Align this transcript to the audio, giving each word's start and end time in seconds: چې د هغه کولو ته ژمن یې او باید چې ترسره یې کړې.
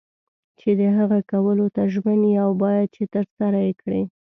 چې 0.59 0.69
د 0.79 0.81
هغه 0.97 1.19
کولو 1.31 1.65
ته 1.75 1.81
ژمن 1.93 2.19
یې 2.29 2.35
او 2.45 2.51
باید 2.63 2.87
چې 2.95 3.03
ترسره 3.13 3.59
یې 3.67 3.73
کړې. 3.81 4.01